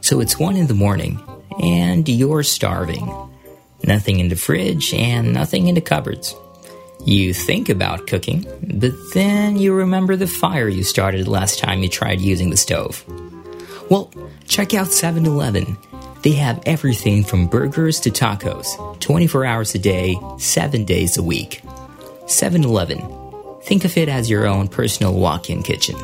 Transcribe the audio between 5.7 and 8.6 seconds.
the cupboards. You think about cooking,